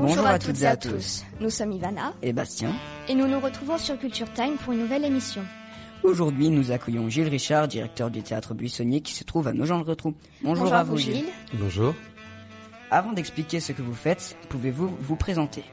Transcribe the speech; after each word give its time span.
Bonjour, 0.00 0.26
à, 0.26 0.38
toutes 0.38 0.62
et 0.62 0.66
à, 0.66 0.76
tous. 0.76 1.24
Nous 1.40 1.50
sommes 1.50 1.72
Ivana 1.72 2.14
et 2.22 2.32
Bastien 2.32 2.72
et 3.08 3.14
nous 3.14 3.26
nous 3.26 3.38
retrouvons 3.38 3.76
sur 3.76 3.98
Culture 3.98 4.32
Time 4.32 4.56
pour 4.56 4.72
une 4.72 4.80
nouvelle 4.80 5.04
émission. 5.04 5.42
Aujourd'hui, 6.02 6.48
nous 6.48 6.70
accueillons 6.70 7.10
Gilles 7.10 7.28
Richard, 7.28 7.68
directeur 7.68 8.10
du 8.10 8.22
théâtre 8.22 8.54
Buissonnier 8.54 9.02
qui 9.02 9.12
se 9.12 9.24
trouve 9.24 9.46
à 9.48 9.52
Nogent-le-Retrou. 9.52 10.14
Bonjour, 10.42 10.64
Bonjour, 10.64 10.74
à 10.74 10.84
vous 10.84 10.96
Gilles. 10.96 11.26
Bonjour. 11.52 11.94
Avant 12.90 13.12
d'expliquer 13.12 13.60
ce 13.60 13.72
que 13.72 13.82
vous 13.82 13.94
faites, 13.94 14.36
pouvez-vous 14.48 14.88
vous 15.00 15.16
présenter? 15.16 15.64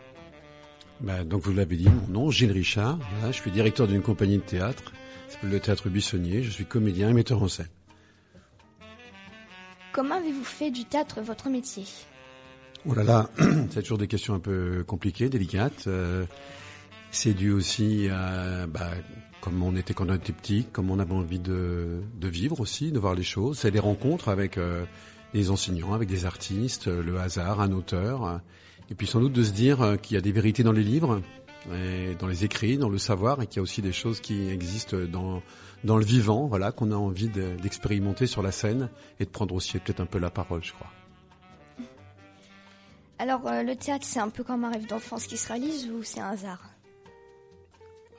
Bah, 1.00 1.24
Donc 1.24 1.44
vous 1.44 1.54
l'avez 1.54 1.78
dit, 1.78 1.88
mon 1.90 2.08
nom, 2.26 2.30
Gilles 2.32 2.52
Richard. 2.52 3.00
je 3.28 3.32
suis 3.32 3.52
directeur 3.52 3.88
d'une 3.88 4.02
compagnie 4.02 4.38
de 4.38 4.44
théâtre, 4.44 4.92
s'appelle 5.30 5.52
le 5.52 5.60
théâtre 5.62 5.88
Buissonnier. 5.88 6.44
Je 6.44 6.50
suis 6.52 6.66
comédien 6.66 7.10
et 7.10 7.14
metteur 7.14 7.42
en 7.42 7.48
scène. 7.48 7.70
Comment 9.94 10.16
avez-vous 10.16 10.44
fait 10.44 10.70
du 10.70 10.84
théâtre 10.84 11.22
votre 11.22 11.50
métier? 11.50 11.86
Oh 12.86 12.94
là 12.94 13.04
là, 13.04 13.30
c'est 13.70 13.82
toujours 13.82 13.98
des 13.98 14.08
questions 14.08 14.34
un 14.34 14.40
peu 14.40 14.84
compliquées, 14.86 15.30
délicates. 15.30 15.86
Euh, 15.88 16.26
c'est 17.12 17.34
dû 17.34 17.52
aussi 17.52 18.08
à 18.10 18.68
bah, 18.68 18.92
comme 19.42 19.62
on 19.64 19.76
était 19.76 19.94
quand 19.94 20.10
on 20.10 20.14
était 20.14 20.34
petit, 20.34 20.66
comme 20.72 20.92
on 20.92 21.00
avait 21.00 21.14
envie 21.14 21.40
de, 21.40 22.02
vivre 22.22 22.60
aussi, 22.60 22.92
de 22.92 23.00
voir 23.00 23.16
les 23.16 23.24
choses. 23.24 23.60
C'est 23.60 23.72
des 23.72 23.80
rencontres 23.80 24.30
avec 24.30 24.58
euh, 24.58 24.86
des 25.34 25.50
enseignants, 25.50 25.94
avec 25.94 26.10
des 26.10 26.26
artistes, 26.26 26.88
le 26.88 27.20
hasard, 27.20 27.62
un 27.62 27.72
auteur, 27.72 28.42
et 28.90 28.96
puis 28.96 29.08
sans 29.08 29.20
doute 29.20 29.34
de 29.34 29.44
se 29.44 29.52
dire 29.52 29.82
euh, 29.82 29.96
qu'il 29.96 30.16
y 30.16 30.18
a 30.18 30.22
des 30.22 30.32
vérités 30.32 30.64
dans 30.64 30.72
les 30.72 30.84
livres, 30.84 31.22
dans 32.20 32.28
les 32.28 32.46
écrits, 32.46 32.78
dans 32.78 32.88
le 32.88 32.98
savoir, 32.98 33.42
et 33.42 33.48
qu'il 33.48 33.58
y 33.58 33.60
a 33.60 33.62
aussi 33.62 33.82
des 33.82 33.92
choses 33.92 34.22
qui 34.22 34.50
existent 34.50 34.96
dans 35.12 35.42
dans 35.84 35.98
le 35.98 36.06
vivant, 36.06 36.48
voilà, 36.48 36.72
qu'on 36.72 36.92
a 36.92 36.96
envie 36.96 37.30
d'expérimenter 37.30 38.28
sur 38.28 38.42
la 38.42 38.52
scène 38.52 38.90
et 39.20 39.26
de 39.26 39.30
prendre 39.30 39.54
aussi 39.54 39.78
peut-être 39.80 40.00
un 40.00 40.06
peu 40.06 40.20
la 40.20 40.30
parole, 40.30 40.64
je 40.64 40.74
crois. 40.74 40.92
Alors, 43.20 43.48
euh, 43.48 43.64
le 43.64 43.76
théâtre, 43.76 44.06
c'est 44.06 44.20
un 44.20 44.30
peu 44.30 44.44
comme 44.44 44.64
un 44.64 44.72
rêve 44.72 44.88
d'enfance 44.88 45.26
qui 45.26 45.38
se 45.38 45.48
réalise 45.48 45.90
ou 45.90 46.04
c'est 46.04 46.20
un 46.20 46.30
hasard? 46.30 46.62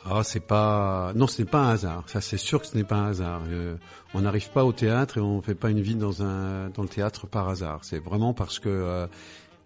Ah, 0.04 0.22
c'est 0.24 0.41
pas 0.41 1.12
non, 1.14 1.27
ce 1.27 1.42
n'est 1.42 1.48
pas 1.48 1.58
un 1.58 1.70
hasard. 1.70 2.08
Ça, 2.08 2.20
c'est 2.20 2.36
sûr 2.36 2.60
que 2.60 2.66
ce 2.66 2.77
n'est 2.77 2.84
pas 2.84 2.96
un 2.96 3.08
hasard. 3.08 3.42
Euh, 3.48 3.76
on 4.14 4.22
n'arrive 4.22 4.50
pas 4.50 4.64
au 4.64 4.72
théâtre 4.72 5.19
et 5.19 5.20
on 5.20 5.42
fait 5.42 5.54
pas 5.54 5.70
une 5.70 5.80
vie 5.80 5.96
dans 5.96 6.22
un 6.22 6.70
dans 6.70 6.82
le 6.82 6.88
théâtre 6.88 7.26
par 7.26 7.48
hasard. 7.48 7.84
C'est 7.84 7.98
vraiment 7.98 8.32
parce 8.32 8.58
que 8.58 8.69
euh, 8.69 9.06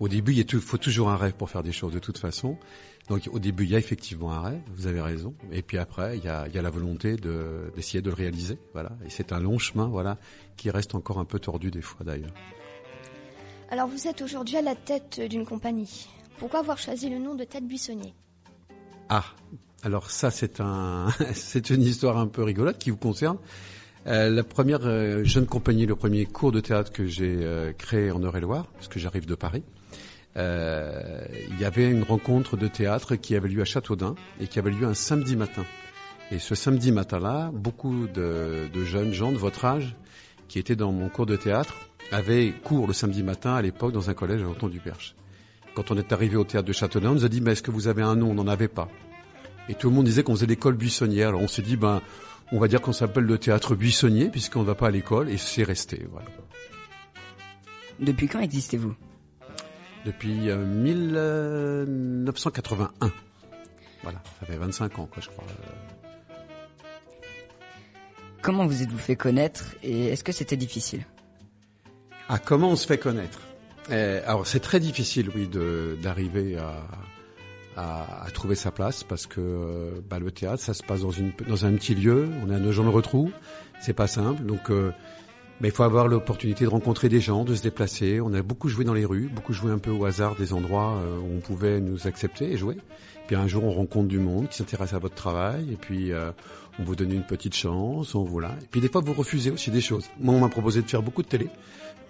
au 0.00 0.08
début, 0.08 0.32
il 0.34 0.60
faut 0.60 0.78
toujours 0.78 1.10
un 1.10 1.16
rêve 1.16 1.34
pour 1.34 1.48
faire 1.48 1.62
des 1.62 1.72
choses 1.72 1.92
de 1.92 1.98
toute 1.98 2.18
façon. 2.18 2.58
Donc, 3.08 3.28
au 3.32 3.38
début, 3.38 3.64
il 3.64 3.70
y 3.70 3.74
a 3.74 3.78
effectivement 3.78 4.32
un 4.32 4.40
rêve. 4.40 4.60
Vous 4.74 4.86
avez 4.86 5.00
raison. 5.00 5.34
Et 5.50 5.62
puis 5.62 5.78
après, 5.78 6.16
il 6.18 6.24
y 6.24 6.28
a, 6.28 6.46
il 6.48 6.54
y 6.54 6.58
a 6.58 6.62
la 6.62 6.70
volonté 6.70 7.16
de 7.16 7.70
d'essayer 7.76 8.00
de 8.00 8.08
le 8.08 8.16
réaliser. 8.16 8.58
Voilà. 8.72 8.90
Et 9.06 9.10
c'est 9.10 9.32
un 9.32 9.40
long 9.40 9.58
chemin, 9.58 9.86
voilà, 9.86 10.18
qui 10.56 10.70
reste 10.70 10.94
encore 10.94 11.18
un 11.18 11.24
peu 11.24 11.38
tordu 11.38 11.70
des 11.70 11.82
fois 11.82 12.04
d'ailleurs. 12.04 12.32
Alors 13.72 13.88
vous 13.88 14.06
êtes 14.06 14.20
aujourd'hui 14.20 14.58
à 14.58 14.60
la 14.60 14.74
tête 14.74 15.18
d'une 15.30 15.46
compagnie. 15.46 16.06
Pourquoi 16.36 16.60
avoir 16.60 16.76
choisi 16.76 17.08
le 17.08 17.18
nom 17.18 17.34
de 17.34 17.44
Tête 17.44 17.66
Buissonnier? 17.66 18.12
Ah, 19.08 19.24
alors 19.82 20.10
ça 20.10 20.30
c'est 20.30 20.60
un, 20.60 21.08
c'est 21.32 21.70
une 21.70 21.80
histoire 21.80 22.18
un 22.18 22.26
peu 22.26 22.42
rigolote 22.42 22.76
qui 22.76 22.90
vous 22.90 22.98
concerne. 22.98 23.38
Euh, 24.06 24.28
la 24.28 24.44
première 24.44 24.84
euh, 24.84 25.24
jeune 25.24 25.46
compagnie, 25.46 25.86
le 25.86 25.96
premier 25.96 26.26
cours 26.26 26.52
de 26.52 26.60
théâtre 26.60 26.92
que 26.92 27.06
j'ai 27.06 27.38
euh, 27.40 27.72
créé 27.72 28.10
en 28.10 28.22
Eure-et-Loire, 28.22 28.66
parce 28.74 28.88
que 28.88 28.98
j'arrive 28.98 29.24
de 29.24 29.34
Paris, 29.34 29.62
il 30.36 31.58
y 31.58 31.64
avait 31.64 31.90
une 31.90 32.02
rencontre 32.02 32.58
de 32.58 32.68
théâtre 32.68 33.16
qui 33.16 33.36
avait 33.36 33.48
lieu 33.48 33.62
à 33.62 33.64
Châteaudun 33.64 34.16
et 34.38 34.48
qui 34.48 34.58
avait 34.58 34.70
lieu 34.70 34.86
un 34.86 34.92
samedi 34.92 35.34
matin. 35.34 35.64
Et 36.30 36.38
ce 36.38 36.54
samedi 36.54 36.92
matin-là, 36.92 37.50
beaucoup 37.54 38.06
de 38.06 38.84
jeunes 38.84 39.14
gens 39.14 39.32
de 39.32 39.38
votre 39.38 39.64
âge 39.64 39.96
qui 40.48 40.58
étaient 40.58 40.76
dans 40.76 40.92
mon 40.92 41.08
cours 41.08 41.24
de 41.24 41.36
théâtre 41.36 41.74
avait 42.12 42.52
cours 42.64 42.86
le 42.86 42.92
samedi 42.92 43.22
matin 43.22 43.54
à 43.54 43.62
l'époque 43.62 43.92
dans 43.92 44.10
un 44.10 44.14
collège 44.14 44.42
à 44.42 44.48
Auton 44.48 44.68
du 44.68 44.80
Perche. 44.80 45.14
Quand 45.74 45.90
on 45.90 45.96
est 45.96 46.12
arrivé 46.12 46.36
au 46.36 46.44
théâtre 46.44 46.68
de 46.68 46.72
Châteauneuf, 46.72 47.10
on 47.10 47.14
nous 47.14 47.24
a 47.24 47.28
dit 47.28 47.40
mais 47.40 47.52
est-ce 47.52 47.62
que 47.62 47.70
vous 47.70 47.88
avez 47.88 48.02
un 48.02 48.14
nom? 48.14 48.30
On 48.30 48.34
n'en 48.34 48.46
avait 48.46 48.68
pas. 48.68 48.88
Et 49.68 49.74
tout 49.74 49.88
le 49.88 49.94
monde 49.94 50.04
disait 50.04 50.22
qu'on 50.22 50.34
faisait 50.34 50.46
l'école 50.46 50.74
buissonnière. 50.74 51.28
Alors 51.28 51.40
on 51.40 51.48
s'est 51.48 51.62
dit 51.62 51.76
ben 51.76 52.02
on 52.50 52.58
va 52.58 52.68
dire 52.68 52.82
qu'on 52.82 52.92
s'appelle 52.92 53.24
le 53.24 53.38
théâtre 53.38 53.74
buissonnier 53.74 54.28
puisqu'on 54.28 54.60
ne 54.60 54.66
va 54.66 54.74
pas 54.74 54.88
à 54.88 54.90
l'école 54.90 55.30
et 55.30 55.38
c'est 55.38 55.62
resté. 55.62 56.06
Voilà. 56.10 56.28
Depuis 57.98 58.28
quand 58.28 58.40
existez-vous? 58.40 58.94
Depuis 60.04 60.34
1981. 60.34 63.06
Euh, 63.06 63.10
voilà, 64.02 64.22
ça 64.40 64.46
fait 64.46 64.56
25 64.56 64.98
ans 64.98 65.08
quoi 65.10 65.22
je 65.22 65.28
crois. 65.28 65.44
Comment 68.42 68.66
vous 68.66 68.82
êtes-vous 68.82 68.98
fait 68.98 69.16
connaître 69.16 69.76
et 69.84 70.08
est-ce 70.08 70.24
que 70.24 70.32
c'était 70.32 70.56
difficile? 70.56 71.06
Ah, 72.34 72.38
comment 72.38 72.70
on 72.70 72.76
se 72.76 72.86
fait 72.86 72.96
connaître 72.96 73.40
eh, 73.90 74.20
Alors 74.26 74.46
c'est 74.46 74.60
très 74.60 74.80
difficile, 74.80 75.30
oui, 75.34 75.50
d'arriver 76.02 76.56
à, 76.56 76.72
à, 77.76 78.30
trouver 78.32 78.54
sa 78.54 78.70
place 78.70 79.04
parce 79.04 79.26
que 79.26 79.40
euh, 79.40 80.00
bah, 80.08 80.18
le 80.18 80.30
théâtre, 80.30 80.62
ça 80.62 80.72
se 80.72 80.82
passe 80.82 81.02
dans, 81.02 81.10
une, 81.10 81.32
dans 81.46 81.66
un 81.66 81.72
petit 81.74 81.94
lieu. 81.94 82.30
On 82.42 82.50
est 82.50 82.54
à 82.54 82.58
Nogent-le-Retrou, 82.58 83.30
c'est 83.82 83.92
pas 83.92 84.06
simple. 84.06 84.44
Donc, 84.44 84.70
euh, 84.70 84.92
mais 85.62 85.68
il 85.68 85.74
faut 85.74 85.84
avoir 85.84 86.08
l'opportunité 86.08 86.64
de 86.64 86.70
rencontrer 86.70 87.08
des 87.08 87.20
gens, 87.20 87.44
de 87.44 87.54
se 87.54 87.62
déplacer. 87.62 88.20
On 88.20 88.34
a 88.34 88.42
beaucoup 88.42 88.68
joué 88.68 88.84
dans 88.84 88.94
les 88.94 89.04
rues, 89.04 89.30
beaucoup 89.32 89.52
joué 89.52 89.72
un 89.72 89.78
peu 89.78 89.90
au 89.90 90.04
hasard 90.04 90.34
des 90.34 90.52
endroits 90.52 90.96
euh, 90.96 91.18
où 91.20 91.36
on 91.36 91.40
pouvait 91.40 91.80
nous 91.80 92.06
accepter 92.06 92.52
et 92.52 92.56
jouer. 92.58 92.76
Puis 93.28 93.36
un 93.36 93.46
jour, 93.46 93.64
on 93.64 93.70
rencontre 93.70 94.08
du 94.08 94.18
monde 94.18 94.48
qui 94.48 94.56
s'intéresse 94.56 94.92
à 94.92 94.98
votre 94.98 95.14
travail, 95.14 95.72
et 95.72 95.76
puis 95.76 96.10
on 96.78 96.82
vous 96.82 96.96
donne 96.96 97.12
une 97.12 97.22
petite 97.22 97.54
chance, 97.54 98.16
on 98.16 98.24
vous 98.24 98.40
là. 98.40 98.50
Et 98.60 98.66
puis 98.68 98.80
des 98.80 98.88
fois, 98.88 99.00
vous 99.00 99.12
refusez 99.12 99.52
aussi 99.52 99.70
des 99.70 99.80
choses. 99.80 100.10
Moi, 100.18 100.34
on 100.34 100.40
m'a 100.40 100.48
proposé 100.48 100.82
de 100.82 100.88
faire 100.88 101.02
beaucoup 101.02 101.22
de 101.22 101.28
télé. 101.28 101.48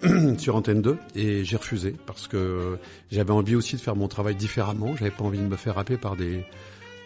sur 0.37 0.55
Antenne 0.55 0.81
2 0.81 0.97
et 1.15 1.45
j'ai 1.45 1.55
refusé 1.55 1.95
parce 2.05 2.27
que 2.27 2.77
j'avais 3.11 3.31
envie 3.31 3.55
aussi 3.55 3.75
de 3.75 3.81
faire 3.81 3.95
mon 3.95 4.07
travail 4.07 4.35
différemment. 4.35 4.95
J'avais 4.97 5.11
pas 5.11 5.23
envie 5.23 5.39
de 5.39 5.45
me 5.45 5.55
faire 5.55 5.77
happer 5.77 5.97
par 5.97 6.15
des 6.15 6.43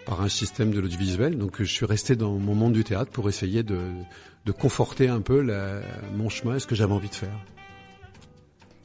par 0.08 0.22
un 0.22 0.30
système 0.30 0.72
de 0.72 0.80
l'audiovisuel. 0.80 1.38
Donc 1.38 1.58
je 1.60 1.72
suis 1.72 1.86
resté 1.86 2.16
dans 2.16 2.34
mon 2.38 2.56
monde 2.56 2.74
du 2.74 2.84
théâtre 2.84 3.12
pour 3.12 3.28
essayer 3.28 3.62
de, 3.62 3.80
de 4.46 4.52
conforter 4.54 5.10
un 5.10 5.22
peu 5.22 5.42
la, 5.42 5.82
mon 6.16 6.30
chemin 6.30 6.56
et 6.56 6.60
ce 6.60 6.66
que 6.66 6.76
j'avais 6.76 6.94
envie 6.94 7.10
de 7.10 7.16
faire. 7.16 7.38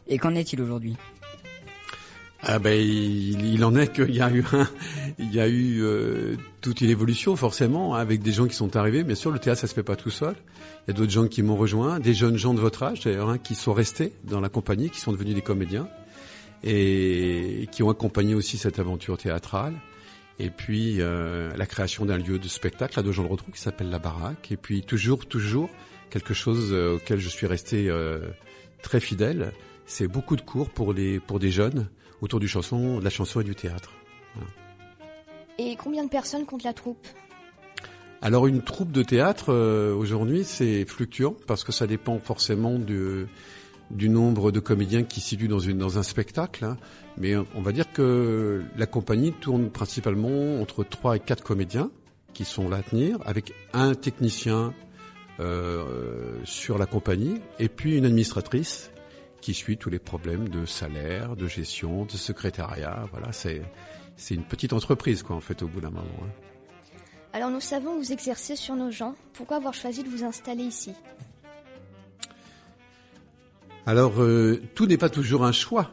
Et 0.09 0.19
qu'en 0.19 0.35
est-il 0.35 0.61
aujourd'hui? 0.61 0.97
Ah 2.45 2.59
ben 2.59 2.73
il, 2.73 3.65
en 3.65 3.77
est 3.77 3.93
qu'il 3.93 4.17
y 4.17 4.21
a 4.21 4.29
eu 4.29 4.45
un, 4.53 4.69
il 5.21 5.33
y 5.33 5.39
a 5.39 5.47
eu 5.47 5.81
euh, 5.85 6.35
toute 6.61 6.81
une 6.81 6.91
évolution 6.91 7.37
forcément 7.37 7.95
avec 7.95 8.21
des 8.21 8.33
gens 8.33 8.49
qui 8.49 8.57
sont 8.57 8.77
arrivés. 8.77 9.05
Bien 9.05 9.15
sûr, 9.15 9.31
le 9.31 9.39
théâtre 9.39 9.61
ça 9.61 9.69
se 9.69 9.75
fait 9.75 9.85
pas 9.85 9.95
tout 9.95 10.11
seul. 10.11 10.35
Il 10.87 10.91
y 10.91 10.95
a 10.97 10.99
d'autres 10.99 11.13
gens 11.13 11.29
qui 11.29 11.43
m'ont 11.43 11.55
rejoint, 11.55 12.01
des 12.01 12.15
jeunes 12.15 12.37
gens 12.37 12.53
de 12.53 12.59
votre 12.59 12.83
âge 12.83 13.05
d'ailleurs, 13.05 13.31
hein, 13.31 13.39
qui 13.39 13.55
sont 13.55 13.73
restés 13.73 14.13
dans 14.25 14.41
la 14.41 14.49
compagnie, 14.49 14.91
qui 14.91 14.99
sont 14.99 15.13
devenus 15.13 15.37
des 15.37 15.43
comédiens 15.43 15.87
et 16.65 17.69
qui 17.71 17.85
ont 17.85 17.91
accompagné 17.91 18.35
aussi 18.35 18.59
cette 18.59 18.81
aventure 18.81 19.19
théâtrale. 19.19 19.75
Et 20.39 20.51
puis 20.51 20.97
euh, 20.99 21.55
la 21.57 21.67
création 21.67 22.05
d'un 22.05 22.19
lieu 22.19 22.39
de 22.39 22.49
spectacle 22.49 22.99
à 22.99 23.03
deux 23.03 23.13
gens 23.13 23.23
le 23.23 23.29
retrouve 23.29 23.55
qui 23.55 23.61
s'appelle 23.61 23.91
la 23.91 23.99
Baraque. 23.99 24.51
Et 24.51 24.57
puis 24.57 24.83
toujours, 24.83 25.27
toujours 25.27 25.71
quelque 26.11 26.35
chose 26.35 26.73
euh, 26.73 26.97
auquel 26.97 27.19
je 27.19 27.29
suis 27.29 27.47
resté 27.47 27.91
très 28.83 29.01
fidèle. 29.01 29.53
C'est 29.87 30.09
beaucoup 30.09 30.37
de 30.37 30.43
cours 30.43 30.71
pour 30.71 30.93
les 30.93 31.21
pour 31.21 31.39
des 31.39 31.51
jeunes 31.51 31.89
autour 32.21 32.41
du 32.41 32.49
chanson, 32.49 32.99
de 32.99 33.05
la 33.05 33.11
chanson 33.11 33.41
et 33.41 33.45
du 33.45 33.55
théâtre. 33.55 33.93
Et 35.59 35.77
combien 35.77 36.05
de 36.05 36.09
personnes 36.09 36.47
compte 36.47 36.65
la 36.65 36.73
troupe? 36.73 37.07
Alors 38.23 38.47
une 38.47 38.63
troupe 38.63 38.93
de 38.93 39.03
théâtre 39.03 39.53
euh, 39.53 39.93
aujourd'hui 39.93 40.45
c'est 40.45 40.85
fluctuant 40.85 41.35
parce 41.47 41.65
que 41.65 41.73
ça 41.73 41.89
dépend 41.89 42.19
forcément 42.21 42.79
du, 42.79 43.27
du 43.93 44.09
nombre 44.09 44.51
de 44.51 44.61
comédiens 44.61 45.03
qui 45.05 45.21
situent 45.21 45.49
dans, 45.49 45.99
un 45.99 46.03
spectacle. 46.03 46.65
Hein. 46.65 46.77
Mais 47.19 47.37
on 47.37 47.63
va 47.63 47.73
dire 47.73 47.93
que 47.93 48.65
la 48.77 48.87
compagnie 48.87 49.33
tourne 49.33 49.71
principalement 49.71 50.61
entre 50.61 50.83
3 50.83 51.17
et 51.17 51.21
4 51.21 51.45
comédiens 51.45 51.91
qui 52.33 52.45
sont 52.45 52.69
là 52.69 52.79
à 52.79 52.83
tenir, 52.83 53.19
avec 53.27 53.53
un 53.75 53.95
technicien 53.95 54.73
euh, 55.41 56.39
sur 56.45 56.79
la 56.79 56.87
compagnie 56.87 57.41
et 57.59 57.69
puis 57.69 57.97
une 57.97 58.07
administratrice 58.07 58.91
qui 59.41 59.55
suit 59.55 59.77
tous 59.77 59.91
les 59.91 59.99
problèmes 59.99 60.49
de 60.49 60.65
salaire, 60.65 61.37
de 61.37 61.47
gestion, 61.47 62.05
de 62.05 62.13
secrétariat. 62.13 63.07
Voilà, 63.13 63.33
c'est 63.33 63.63
c'est 64.17 64.35
une 64.35 64.45
petite 64.45 64.73
entreprise 64.73 65.23
quoi 65.23 65.37
en 65.37 65.41
fait 65.41 65.63
au 65.63 65.69
bout 65.69 65.81
d'un 65.81 65.91
moment. 65.91 66.07
Hein. 66.23 66.31
Alors 67.33 67.51
nous 67.51 67.61
savons 67.61 67.97
vous 67.97 68.13
exercer 68.13 68.57
sur 68.57 68.77
nos 68.77 68.91
gens. 68.91 69.15
Pourquoi 69.33 69.57
avoir 69.57 69.75
choisi 69.75 70.03
de 70.03 70.09
vous 70.09 70.23
installer 70.23 70.65
ici? 70.65 70.93
Alors 73.87 74.21
euh, 74.23 74.61
tout 74.75 74.87
n'est 74.87 74.99
pas 74.99 75.09
toujours 75.09 75.45
un 75.45 75.53
choix. 75.53 75.91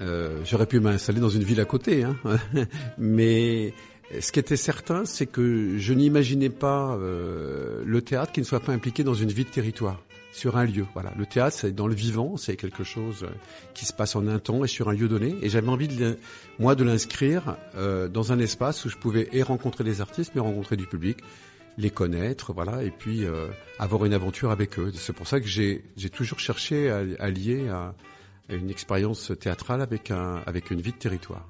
Euh, 0.00 0.40
J'aurais 0.44 0.66
pu 0.66 0.80
m'installer 0.80 1.20
dans 1.20 1.28
une 1.28 1.42
ville 1.42 1.60
à 1.60 1.64
côté, 1.64 2.04
hein. 2.04 2.16
mais 2.98 3.72
ce 4.20 4.30
qui 4.30 4.38
était 4.38 4.56
certain, 4.56 5.04
c'est 5.04 5.26
que 5.26 5.78
je 5.78 5.92
n'imaginais 5.92 6.50
pas 6.50 6.96
euh, 6.96 7.82
le 7.84 8.02
théâtre 8.02 8.32
qui 8.32 8.40
ne 8.40 8.44
soit 8.44 8.60
pas 8.60 8.72
impliqué 8.72 9.02
dans 9.02 9.14
une 9.14 9.30
vie 9.30 9.44
de 9.44 9.50
territoire 9.50 10.00
sur 10.32 10.56
un 10.56 10.64
lieu. 10.64 10.84
Voilà, 10.94 11.12
le 11.18 11.26
théâtre, 11.26 11.56
c'est 11.56 11.74
dans 11.74 11.88
le 11.88 11.94
vivant, 11.94 12.36
c'est 12.36 12.56
quelque 12.56 12.84
chose 12.84 13.24
euh, 13.24 13.28
qui 13.74 13.86
se 13.86 13.92
passe 13.92 14.14
en 14.14 14.28
un 14.28 14.38
temps 14.38 14.64
et 14.64 14.68
sur 14.68 14.88
un 14.88 14.92
lieu 14.92 15.08
donné. 15.08 15.34
Et 15.42 15.48
j'avais 15.48 15.68
envie, 15.68 15.88
de, 15.88 16.18
moi, 16.58 16.74
de 16.74 16.84
l'inscrire 16.84 17.56
euh, 17.76 18.06
dans 18.06 18.32
un 18.32 18.38
espace 18.38 18.84
où 18.84 18.90
je 18.90 18.96
pouvais 18.96 19.28
et 19.32 19.42
rencontrer 19.42 19.82
les 19.82 20.00
artistes, 20.00 20.32
mais 20.34 20.40
rencontrer 20.40 20.76
du 20.76 20.86
public, 20.86 21.18
les 21.78 21.90
connaître, 21.90 22.52
voilà, 22.52 22.82
et 22.82 22.90
puis 22.90 23.24
euh, 23.24 23.48
avoir 23.78 24.04
une 24.04 24.14
aventure 24.14 24.50
avec 24.50 24.78
eux. 24.78 24.92
C'est 24.94 25.12
pour 25.12 25.26
ça 25.26 25.40
que 25.40 25.46
j'ai 25.46 25.82
toujours 26.12 26.38
cherché 26.38 26.90
à, 26.90 27.02
à 27.18 27.30
lier 27.30 27.68
à, 27.68 27.94
une 28.48 28.70
expérience 28.70 29.32
théâtrale 29.40 29.82
avec 29.82 30.10
un 30.12 30.36
avec 30.46 30.70
une 30.70 30.80
vie 30.80 30.92
de 30.92 30.96
territoire. 30.96 31.48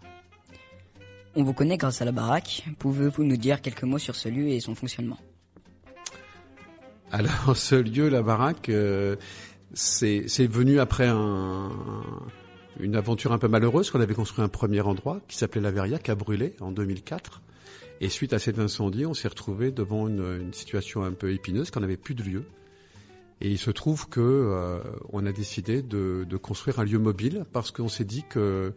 On 1.34 1.42
vous 1.42 1.52
connaît 1.52 1.76
grâce 1.76 2.00
à 2.00 2.06
la 2.06 2.12
baraque. 2.12 2.64
Pouvez-vous 2.78 3.22
nous 3.22 3.36
dire 3.36 3.60
quelques 3.60 3.82
mots 3.82 3.98
sur 3.98 4.14
ce 4.14 4.30
lieu 4.30 4.48
et 4.48 4.60
son 4.60 4.74
fonctionnement? 4.74 5.18
Alors, 7.12 7.54
ce 7.56 7.74
lieu, 7.74 8.08
la 8.08 8.22
baraque, 8.22 8.70
euh, 8.70 9.16
c'est 9.74 10.46
venu 10.46 10.80
après 10.80 11.06
un, 11.06 11.70
une 12.80 12.96
aventure 12.96 13.32
un 13.32 13.38
peu 13.38 13.48
malheureuse 13.48 13.90
qu'on 13.90 14.00
avait 14.00 14.14
construit 14.14 14.44
un 14.44 14.48
premier 14.48 14.80
endroit 14.80 15.20
qui 15.28 15.36
s'appelait 15.36 15.60
La 15.60 15.70
Verrière, 15.70 16.02
qui 16.02 16.10
a 16.10 16.14
brûlé 16.14 16.54
en 16.60 16.72
2004. 16.72 17.42
Et 18.00 18.08
suite 18.08 18.32
à 18.32 18.38
cet 18.38 18.58
incendie, 18.58 19.06
on 19.06 19.14
s'est 19.14 19.28
retrouvé 19.28 19.70
devant 19.70 20.06
une, 20.08 20.40
une, 20.40 20.52
situation 20.52 21.02
un 21.02 21.12
peu 21.12 21.32
épineuse, 21.32 21.70
qu'on 21.70 21.80
n'avait 21.80 21.96
plus 21.96 22.14
de 22.14 22.22
lieu. 22.22 22.44
Et 23.40 23.50
il 23.50 23.58
se 23.58 23.70
trouve 23.70 24.08
que 24.08 24.20
euh, 24.20 24.80
on 25.12 25.26
a 25.26 25.32
décidé 25.32 25.82
de, 25.82 26.26
de, 26.28 26.36
construire 26.36 26.78
un 26.78 26.84
lieu 26.84 26.98
mobile 26.98 27.44
parce 27.52 27.70
qu'on 27.70 27.88
s'est 27.88 28.04
dit 28.04 28.24
que 28.28 28.72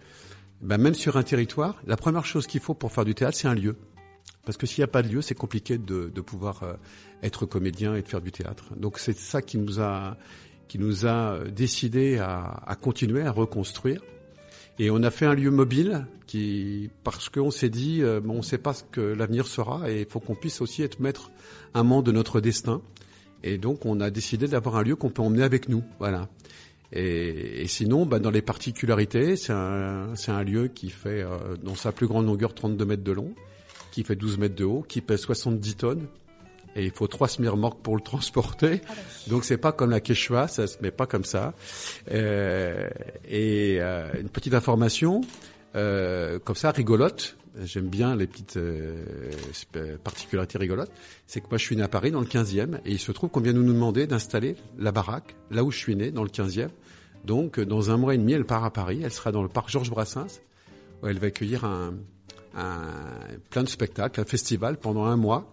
ben 0.62 0.77
même 0.77 0.94
sur 0.94 1.16
un 1.16 1.24
territoire, 1.24 1.81
la 1.88 1.95
première 1.95 2.25
chose 2.25 2.45
qu'il 2.45 2.60
faut 2.60 2.74
pour 2.74 2.92
faire 2.92 3.06
du 3.06 3.16
théâtre, 3.16 3.38
c'est 3.38 3.48
un 3.48 3.56
lieu. 3.56 3.77
Parce 4.45 4.57
que 4.57 4.66
s'il 4.66 4.81
n'y 4.81 4.86
a 4.86 4.92
pas 4.92 5.01
de 5.01 5.07
lieu, 5.07 5.21
c'est 5.21 5.36
compliqué 5.36 5.77
de, 5.77 6.10
de 6.13 6.21
pouvoir 6.21 6.63
euh, 6.63 6.74
être 7.24 7.45
comédien 7.45 7.95
et 7.95 8.01
de 8.01 8.07
faire 8.07 8.21
du 8.21 8.31
théâtre. 8.31 8.74
Donc 8.75 9.00
c'est 9.00 9.18
ça 9.18 9.42
qui 9.42 9.57
nous 9.57 9.80
a 9.80 10.18
qui 10.68 10.77
nous 10.77 11.07
a 11.07 11.45
décidé 11.45 12.19
à, 12.19 12.62
à, 12.68 12.75
continuer 12.75 13.24
à 13.24 13.31
reconstruire. 13.31 14.01
Et 14.81 14.89
on 14.89 15.03
a 15.03 15.11
fait 15.11 15.25
un 15.25 15.35
lieu 15.35 15.51
mobile 15.51 16.07
qui, 16.25 16.89
parce 17.03 17.27
qu'on 17.27 17.51
s'est 17.51 17.69
dit, 17.69 18.01
euh, 18.01 18.21
on 18.25 18.35
ne 18.35 18.41
sait 18.41 18.57
pas 18.57 18.73
ce 18.73 18.83
que 18.89 19.01
l'avenir 19.01 19.45
sera 19.45 19.91
et 19.91 20.01
il 20.01 20.05
faut 20.05 20.21
qu'on 20.21 20.35
puisse 20.35 20.61
aussi 20.61 20.83
être 20.83 21.01
maître 21.01 21.31
un 21.73 21.83
moment 21.83 22.01
de 22.01 22.13
notre 22.13 22.39
destin. 22.39 22.81
Et 23.43 23.57
donc, 23.57 23.85
on 23.85 23.99
a 23.99 24.09
décidé 24.09 24.47
d'avoir 24.47 24.77
un 24.77 24.83
lieu 24.83 24.95
qu'on 24.95 25.09
peut 25.09 25.21
emmener 25.21 25.43
avec 25.43 25.67
nous, 25.67 25.83
voilà. 25.99 26.29
Et, 26.93 27.67
sinon, 27.67 28.05
bah, 28.05 28.19
dans 28.19 28.31
les 28.31 28.41
particularités, 28.41 29.35
c'est 29.35 29.53
un, 29.53 30.15
c'est 30.15 30.31
un 30.31 30.43
lieu 30.43 30.69
qui 30.69 30.89
fait, 30.89 31.21
euh, 31.21 31.55
dans 31.61 31.75
sa 31.75 31.91
plus 31.91 32.07
grande 32.07 32.25
longueur, 32.25 32.53
32 32.53 32.85
mètres 32.85 33.03
de 33.03 33.11
long, 33.11 33.33
qui 33.91 34.03
fait 34.03 34.15
12 34.15 34.37
mètres 34.39 34.55
de 34.55 34.63
haut, 34.63 34.83
qui 34.87 35.01
pèse 35.01 35.19
70 35.19 35.75
tonnes, 35.75 36.07
et 36.79 36.85
il 36.85 36.91
faut 36.91 37.07
trois 37.07 37.27
semi-remorques 37.27 37.81
pour 37.81 37.95
le 37.95 38.01
transporter. 38.01 38.81
Ah 38.87 38.93
Donc 39.27 39.43
c'est 39.43 39.57
pas 39.57 39.71
comme 39.71 39.89
la 39.89 39.99
Quechua, 39.99 40.47
ça 40.47 40.65
se 40.65 40.81
met 40.81 40.91
pas 40.91 41.05
comme 41.05 41.25
ça. 41.25 41.53
Euh, 42.11 42.87
et 43.27 43.77
euh, 43.79 44.09
une 44.19 44.29
petite 44.29 44.53
information, 44.53 45.21
euh, 45.75 46.39
comme 46.39 46.55
ça, 46.55 46.71
rigolote. 46.71 47.35
J'aime 47.63 47.87
bien 47.87 48.15
les 48.15 48.27
petites 48.27 48.57
particularités 50.03 50.57
rigolotes. 50.57 50.91
C'est 51.27 51.41
que 51.41 51.47
moi 51.49 51.57
je 51.57 51.65
suis 51.65 51.75
né 51.75 51.81
à 51.81 51.89
Paris 51.89 52.11
dans 52.11 52.21
le 52.21 52.27
15e 52.27 52.75
et 52.85 52.91
il 52.91 52.99
se 52.99 53.11
trouve 53.11 53.29
qu'on 53.31 53.41
vient 53.41 53.51
nous 53.51 53.65
demander 53.65 54.07
d'installer 54.07 54.55
la 54.77 54.93
baraque 54.93 55.35
là 55.51 55.65
où 55.65 55.71
je 55.71 55.77
suis 55.77 55.95
né 55.95 56.11
dans 56.11 56.23
le 56.23 56.29
15e. 56.29 56.69
Donc 57.25 57.59
dans 57.59 57.91
un 57.91 57.97
mois 57.97 58.15
et 58.15 58.17
demi, 58.17 58.31
elle 58.31 58.45
part 58.45 58.63
à 58.63 58.71
Paris. 58.71 59.01
Elle 59.03 59.11
sera 59.11 59.33
dans 59.33 59.43
le 59.43 59.49
parc 59.49 59.69
Georges 59.69 59.89
Brassens 59.89 60.39
où 61.01 61.07
elle 61.07 61.19
va 61.19 61.27
accueillir 61.27 61.65
un, 61.65 61.95
un 62.55 62.77
plein 63.49 63.63
de 63.63 63.69
spectacles, 63.69 64.21
un 64.21 64.25
festival 64.25 64.77
pendant 64.77 65.05
un 65.05 65.17
mois 65.17 65.51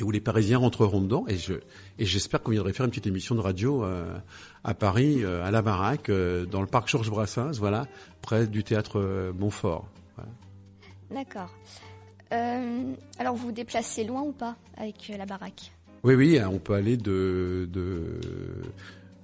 et 0.00 0.02
où 0.02 0.10
les 0.10 0.20
Parisiens 0.20 0.58
rentreront 0.58 1.00
dedans. 1.00 1.24
Et 1.28 1.36
je 1.36 1.54
et 1.98 2.04
j'espère 2.04 2.42
qu'on 2.42 2.52
viendrait 2.52 2.72
faire 2.72 2.84
une 2.84 2.90
petite 2.90 3.06
émission 3.06 3.34
de 3.34 3.40
radio 3.40 3.84
euh, 3.84 4.06
à 4.64 4.74
Paris, 4.74 5.24
euh, 5.24 5.44
à 5.44 5.50
la 5.50 5.62
Baraque, 5.62 6.08
euh, 6.08 6.46
dans 6.46 6.60
le 6.60 6.66
parc 6.66 6.88
Georges 6.88 7.10
Brassens, 7.10 7.52
voilà, 7.58 7.86
près 8.20 8.46
du 8.46 8.64
théâtre 8.64 9.32
Montfort. 9.38 9.88
Voilà. 10.16 10.30
D'accord. 11.10 11.50
Alors 13.18 13.34
vous 13.34 13.46
vous 13.46 13.52
déplacez 13.52 14.04
loin 14.04 14.22
ou 14.22 14.32
pas 14.32 14.56
avec 14.76 15.12
la 15.16 15.26
Baraque? 15.26 15.72
Oui, 16.02 16.14
oui, 16.14 16.40
on 16.42 16.58
peut 16.58 16.74
aller 16.74 16.96
de 16.96 17.68
de 17.70 18.20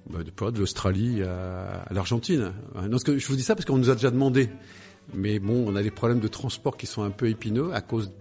bah, 0.09 0.19
de, 0.19 0.51
de 0.51 0.59
l'Australie 0.59 1.23
à, 1.23 1.83
à 1.87 1.93
l'Argentine. 1.93 2.53
Je 2.75 3.27
vous 3.27 3.35
dis 3.35 3.43
ça 3.43 3.55
parce 3.55 3.65
qu'on 3.65 3.77
nous 3.77 3.89
a 3.89 3.95
déjà 3.95 4.11
demandé. 4.11 4.49
Mais 5.13 5.39
bon, 5.39 5.65
on 5.67 5.75
a 5.75 5.81
des 5.81 5.91
problèmes 5.91 6.19
de 6.19 6.27
transport 6.27 6.77
qui 6.77 6.85
sont 6.85 7.01
un 7.01 7.09
peu 7.09 7.29
épineux 7.29 7.73
à 7.73 7.81
cause 7.81 8.11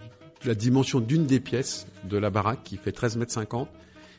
la 0.45 0.55
dimension 0.55 1.01
d'une 1.01 1.27
des 1.27 1.41
pièces 1.41 1.87
de 2.05 2.17
la 2.17 2.31
baraque 2.31 2.63
qui 2.65 2.77
fait 2.77 2.93
13 2.93 3.17
mètres 3.17 3.33
50 3.33 3.69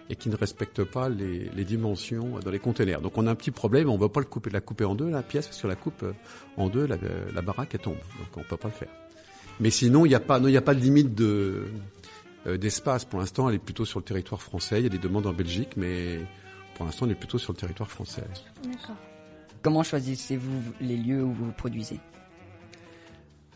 et 0.09 0.15
qui 0.15 0.29
ne 0.29 0.35
respecte 0.35 0.83
pas 0.83 1.07
les, 1.07 1.49
les 1.55 1.63
dimensions 1.63 2.39
dans 2.39 2.51
les 2.51 2.59
containers. 2.59 3.01
Donc 3.01 3.17
on 3.17 3.27
a 3.27 3.31
un 3.31 3.35
petit 3.35 3.51
problème, 3.51 3.89
on 3.89 3.95
ne 3.95 3.99
va 4.01 4.09
pas 4.09 4.19
le 4.19 4.25
couper, 4.25 4.49
la 4.49 4.61
couper 4.61 4.85
en 4.85 4.95
deux 4.95 5.09
la 5.09 5.23
pièce 5.23 5.47
parce 5.47 5.61
que 5.61 5.67
la 5.67 5.75
coupe 5.75 6.03
en 6.57 6.67
deux, 6.67 6.87
la, 6.87 6.97
la 7.33 7.41
baraque 7.41 7.69
elle 7.73 7.81
tombe. 7.81 7.95
Donc 7.95 8.37
on 8.37 8.43
peut 8.43 8.57
pas 8.57 8.69
le 8.69 8.73
faire. 8.73 8.89
Mais 9.59 9.69
sinon 9.69 10.05
il 10.05 10.09
n'y 10.09 10.15
a 10.15 10.19
pas, 10.19 10.39
non 10.39 10.47
il 10.47 10.51
n'y 10.51 10.57
a 10.57 10.61
pas 10.61 10.73
de 10.73 10.81
limite 10.81 11.13
de 11.13 11.67
euh, 12.47 12.57
d'espace. 12.57 13.03
Pour 13.03 13.19
l'instant, 13.19 13.49
elle 13.49 13.55
est 13.55 13.59
plutôt 13.59 13.85
sur 13.85 13.99
le 13.99 14.05
territoire 14.05 14.41
français. 14.41 14.79
Il 14.79 14.83
y 14.83 14.85
a 14.85 14.89
des 14.89 14.97
demandes 14.97 15.27
en 15.27 15.33
Belgique, 15.33 15.71
mais 15.75 16.19
pour 16.75 16.85
l'instant, 16.85 17.05
on 17.05 17.09
est 17.09 17.15
plutôt 17.15 17.37
sur 17.37 17.51
le 17.51 17.57
territoire 17.57 17.89
français. 17.89 18.23
D'accord. 18.63 18.95
Comment 19.61 19.83
choisissez-vous 19.83 20.61
les 20.79 20.95
lieux 20.95 21.21
où 21.21 21.33
vous 21.33 21.45
vous 21.47 21.51
produisez? 21.51 21.99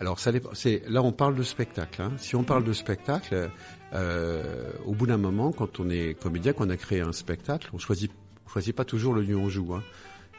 Alors 0.03 0.19
ça 0.19 0.31
c'est 0.51 0.83
là 0.89 1.01
on 1.01 1.13
parle 1.13 1.33
de 1.35 1.44
spectacle. 1.44 2.01
Hein. 2.01 2.11
Si 2.17 2.35
on 2.35 2.44
parle 2.44 2.65
de 2.65 2.73
spectacle, 2.73 3.50
euh, 3.94 4.71
au 4.85 4.91
bout 4.91 5.07
d'un 5.07 5.17
moment, 5.17 5.53
quand 5.53 5.79
on 5.79 5.89
est 5.89 6.19
comédien, 6.19 6.51
qu'on 6.51 6.69
a 6.69 6.75
créé 6.75 7.00
un 7.00 7.13
spectacle, 7.13 7.69
on 7.71 7.77
choisit 7.77 8.11
choisit 8.45 8.75
pas 8.75 8.83
toujours 8.83 9.13
le 9.13 9.21
lieu 9.21 9.35
où 9.35 9.39
on 9.39 9.50
joue. 9.50 9.73
Hein. 9.73 9.81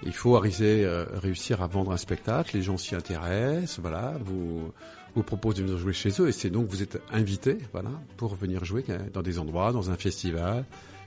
Il 0.02 0.12
faut 0.12 0.37
arriver, 0.37 0.84
euh, 0.84 1.06
réussir 1.14 1.62
à 1.62 1.66
vendre 1.66 1.93
un 1.93 1.96
spectacle, 1.96 2.55
les 2.55 2.62
gens 2.62 2.76
s'y 2.76 2.94
intéressent, 2.94 3.78
voilà, 3.81 4.19
vous 4.20 4.70
vous 5.14 5.22
de 5.22 5.62
venir 5.62 5.78
jouer 5.78 5.94
chez 5.94 6.11
eux 6.20 6.28
et 6.28 6.32
c'est 6.32 6.50
donc 6.50 6.66
vous 6.66 6.82
êtes 6.82 7.00
invité, 7.11 7.56
voilà, 7.72 7.90
pour 8.19 8.34
venir 8.34 8.66
jouer 8.66 8.84
dans 9.14 9.22
des 9.22 9.38
endroits, 9.38 9.72
dans 9.72 9.90
un 9.90 9.96
festival, 9.96 10.66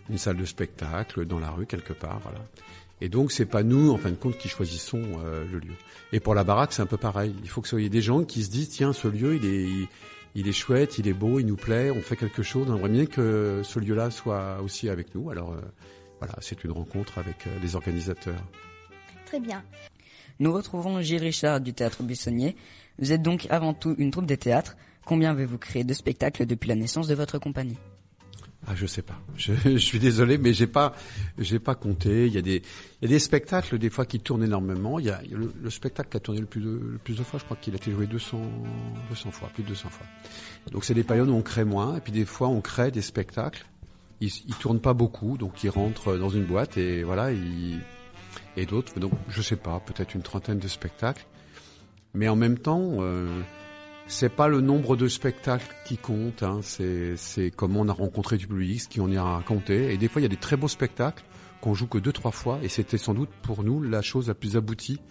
une 0.10 0.18
salle 0.18 0.38
de 0.38 0.46
spectacle, 0.46 1.26
dans 1.26 1.40
la 1.40 1.52
rue 1.52 1.68
quelque 1.68 1.94
part, 1.94 2.20
voilà. 2.24 2.40
Et 3.02 3.10
donc 3.10 3.32
c'est 3.32 3.46
pas 3.46 3.64
nous, 3.64 3.92
en 3.92 3.98
fin 3.98 4.10
de 4.10 4.16
compte, 4.16 4.38
qui 4.38 4.48
choisissons 4.48 5.02
euh, 5.24 5.46
le 5.52 5.60
lieu. 5.60 5.74
Et 6.14 6.20
pour 6.20 6.34
la 6.34 6.44
baraque, 6.44 6.74
c'est 6.74 6.82
un 6.82 6.88
peu 6.88 6.98
pareil. 6.98 7.36
Il 7.44 7.50
faut 7.50 7.62
que 7.62 7.68
ce 7.68 7.78
soit 7.78 7.90
des 7.90 8.02
gens 8.02 8.24
qui 8.24 8.44
se 8.44 8.50
disent 8.50 8.70
tiens, 8.70 8.94
ce 8.94 9.08
lieu, 9.08 9.36
il 9.36 9.46
est, 9.46 9.64
il, 9.64 9.88
il, 10.36 10.48
est 10.48 10.54
chouette, 10.54 10.98
il 10.98 11.08
est 11.08 11.14
beau, 11.14 11.40
il 11.40 11.46
nous 11.46 11.56
plaît, 11.56 11.92
on 11.92 12.02
fait 12.02 12.16
quelque 12.16 12.44
chose. 12.44 12.68
On 12.70 12.76
aimerait 12.78 12.90
bien 12.90 13.06
que 13.06 13.62
ce 13.64 13.80
lieu-là 13.80 14.10
soit 14.10 14.62
aussi 14.64 14.90
avec 14.90 15.14
nous. 15.14 15.30
Alors 15.30 15.52
euh, 15.52 15.62
voilà, 16.20 16.34
c'est 16.42 16.64
une 16.64 16.72
rencontre 16.72 17.20
avec 17.20 17.46
euh, 17.46 17.60
les 17.62 17.76
organisateurs. 17.76 18.42
Très 19.26 19.40
bien. 19.40 19.64
Nous 20.40 20.54
retrouvons 20.54 21.02
Gilles 21.02 21.22
Richard 21.22 21.62
du 21.62 21.74
théâtre 21.74 22.04
Buissonnier. 22.04 22.56
Vous 23.00 23.12
êtes 23.12 23.22
donc 23.22 23.48
avant 23.50 23.74
tout 23.74 23.96
une 23.98 24.12
troupe 24.12 24.26
de 24.26 24.36
théâtre. 24.36 24.76
Combien 25.06 25.32
avez-vous 25.32 25.58
créé 25.58 25.84
de 25.84 25.94
spectacles 25.94 26.46
depuis 26.46 26.68
la 26.68 26.76
naissance 26.76 27.08
de 27.08 27.16
votre 27.16 27.40
compagnie? 27.40 27.78
Ah, 28.70 28.76
je 28.76 28.86
sais 28.86 29.02
pas. 29.02 29.18
Je, 29.38 29.54
je 29.64 29.78
suis 29.78 29.98
désolé, 29.98 30.38
mais 30.38 30.54
j'ai 30.54 30.68
pas, 30.68 30.94
j'ai 31.38 31.58
pas 31.58 31.74
compté. 31.74 32.28
Il 32.28 32.34
y 32.34 32.38
a 32.38 32.42
des, 32.42 32.62
il 33.02 33.04
y 33.04 33.06
a 33.06 33.08
des 33.08 33.20
spectacles 33.20 33.80
des 33.80 33.90
fois 33.90 34.06
qui 34.06 34.20
tournent 34.20 34.44
énormément. 34.44 35.00
Il 35.00 35.06
y 35.06 35.10
a, 35.10 35.22
le, 35.32 35.54
le, 35.58 35.70
spectacle 35.70 36.10
qui 36.10 36.18
a 36.18 36.20
tourné 36.20 36.42
le 36.42 36.48
plus 36.48 36.60
de, 36.60 36.70
le 36.70 36.98
plus 36.98 37.18
de 37.18 37.24
fois, 37.24 37.40
je 37.40 37.46
crois 37.46 37.56
qu'il 37.56 37.74
a 37.74 37.78
été 37.78 37.92
joué 37.92 38.08
200, 38.08 38.42
200 39.10 39.32
fois, 39.32 39.50
plus 39.54 39.64
de 39.64 39.70
200 39.70 39.90
fois. 39.90 40.06
Donc 40.72 40.84
c'est 40.84 40.94
des 40.94 41.06
périodes 41.06 41.30
où 41.30 41.34
on 41.34 41.42
crée 41.42 41.64
moins, 41.64 41.96
et 41.96 42.02
puis 42.02 42.12
des 42.12 42.26
fois 42.26 42.50
on 42.50 42.60
crée 42.60 42.92
des 42.92 43.02
spectacles. 43.02 43.66
Ils, 44.20 44.34
ils 44.48 44.56
tournent 44.56 44.82
pas 44.82 44.94
beaucoup, 44.94 45.38
donc 45.38 45.64
ils 45.64 45.70
rentrent 45.70 46.18
dans 46.18 46.30
une 46.30 46.44
boîte 46.44 46.76
et 46.76 47.04
voilà, 47.04 47.32
et 47.32 48.66
d'autres. 48.66 49.00
Donc 49.00 49.14
je 49.30 49.42
sais 49.42 49.56
pas, 49.56 49.80
peut-être 49.80 50.14
une 50.14 50.24
trentaine 50.24 50.60
de 50.60 50.68
spectacles. 50.68 51.26
Mais 52.14 52.28
en 52.28 52.36
même 52.36 52.58
temps. 52.58 52.98
Euh, 53.00 53.42
c'est 54.08 54.30
pas 54.30 54.48
le 54.48 54.62
nombre 54.62 54.96
de 54.96 55.08
spectacles 55.08 55.68
qui 55.86 55.98
compte, 55.98 56.42
hein. 56.44 56.62
c'est 56.64 57.52
comment 57.56 57.82
on 57.82 57.90
a 57.90 57.94
rencontré 57.94 58.38
du 58.38 58.48
public, 58.48 58.82
ce 58.82 58.88
qu'on 58.88 59.12
y 59.12 59.18
a 59.18 59.24
raconté. 59.24 59.94
Et 59.94 59.98
des 59.98 60.08
fois, 60.08 60.22
il 60.22 60.24
y 60.24 60.26
a 60.26 60.30
des 60.30 60.38
très 60.38 60.56
beaux 60.56 60.68
spectacles 60.68 61.24
qu'on 61.62 61.74
joue 61.74 61.88
que 61.88 61.98
deux 61.98 62.14
trois 62.14 62.32
fois, 62.32 62.60
et 62.64 62.70
c'était 62.70 62.98
sans 62.98 63.14
doute 63.14 63.30
pour 63.42 63.64
nous 63.64 63.82
la 63.82 64.02
chose 64.02 64.30
la 64.30 64.34
plus 64.34 64.56
aboutie, 64.56 65.02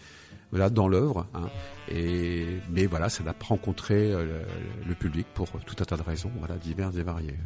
voilà, 0.51 0.71
dans 0.71 0.89
l'œuvre. 0.89 1.27
Hein. 1.35 1.49
Et 1.91 2.47
mais 2.71 2.87
voilà, 2.87 3.09
ça 3.09 3.23
n'a 3.23 3.35
pas 3.35 3.47
rencontré 3.47 4.13
euh, 4.13 4.25
le, 4.25 4.89
le, 4.89 4.95
public 4.95 5.27
pour 5.35 5.51
tout 5.67 5.77
un 5.81 5.85
tas 5.85 5.97
de 5.97 6.03
raisons, 6.03 6.31
voilà, 6.39 6.57
diverses 6.57 6.97
et 6.97 7.03
variées. 7.03 7.37